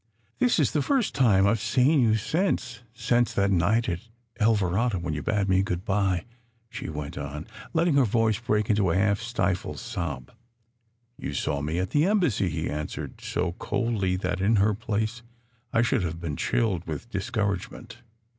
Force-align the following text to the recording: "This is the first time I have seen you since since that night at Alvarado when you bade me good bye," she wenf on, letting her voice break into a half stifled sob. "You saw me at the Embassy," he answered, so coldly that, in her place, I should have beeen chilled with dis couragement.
"This 0.39 0.57
is 0.57 0.71
the 0.71 0.81
first 0.81 1.13
time 1.13 1.45
I 1.45 1.49
have 1.49 1.59
seen 1.59 1.99
you 2.01 2.15
since 2.15 2.79
since 2.91 3.35
that 3.35 3.51
night 3.51 3.87
at 3.87 3.99
Alvarado 4.39 4.97
when 4.97 5.13
you 5.13 5.21
bade 5.21 5.47
me 5.47 5.61
good 5.61 5.85
bye," 5.85 6.25
she 6.71 6.87
wenf 6.87 7.19
on, 7.19 7.45
letting 7.71 7.93
her 7.97 8.03
voice 8.03 8.39
break 8.39 8.67
into 8.71 8.89
a 8.89 8.97
half 8.97 9.19
stifled 9.19 9.77
sob. 9.77 10.31
"You 11.19 11.35
saw 11.35 11.61
me 11.61 11.77
at 11.77 11.91
the 11.91 12.07
Embassy," 12.07 12.49
he 12.49 12.67
answered, 12.67 13.21
so 13.21 13.51
coldly 13.59 14.15
that, 14.15 14.41
in 14.41 14.55
her 14.55 14.73
place, 14.73 15.21
I 15.71 15.83
should 15.83 16.01
have 16.01 16.19
beeen 16.19 16.35
chilled 16.35 16.87
with 16.87 17.11
dis 17.11 17.29
couragement. 17.29 17.97